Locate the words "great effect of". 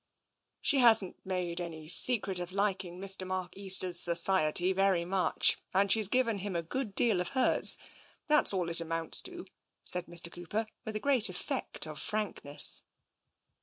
10.99-11.99